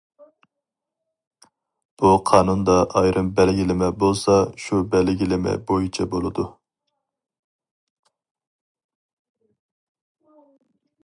[2.03, 6.47] بۇ قانۇندا ئايرىم بەلگىلىمە بولسا، شۇ بەلگىلىمە بويىچە بولىدۇ.